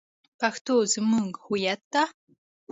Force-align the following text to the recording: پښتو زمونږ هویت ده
پښتو 0.39 0.75
زمونږ 0.93 1.29
هویت 1.45 1.81
ده 1.93 2.03